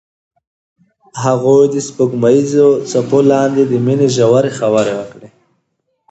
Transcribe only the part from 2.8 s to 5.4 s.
څپو لاندې د مینې ژورې خبرې وکړې.